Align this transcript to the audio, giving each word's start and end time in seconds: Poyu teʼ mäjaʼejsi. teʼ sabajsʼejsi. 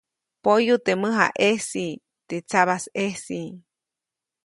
Poyu 0.43 0.75
teʼ 0.85 0.99
mäjaʼejsi. 1.01 1.85
teʼ 2.27 2.43
sabajsʼejsi. 2.49 3.39